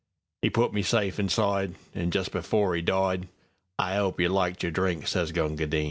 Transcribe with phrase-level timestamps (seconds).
[0.41, 5.05] 'E put me safe inside, An' just before 'e died:"I 'ope you liked your drink,"
[5.05, 5.79] sez Gunga Din.